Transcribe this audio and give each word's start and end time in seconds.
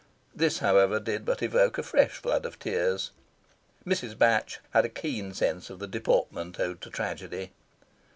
This, 0.33 0.57
however, 0.57 0.99
did 0.99 1.25
but 1.25 1.43
evoke 1.43 1.77
a 1.77 1.83
fresh 1.83 2.13
flood 2.17 2.43
of 2.43 2.57
tears. 2.57 3.11
Mrs. 3.85 4.17
Batch 4.17 4.59
had 4.71 4.83
a 4.83 4.89
keen 4.89 5.31
sense 5.31 5.69
of 5.69 5.77
the 5.77 5.85
deportment 5.85 6.59
owed 6.59 6.81
to 6.81 6.89
tragedy. 6.89 7.51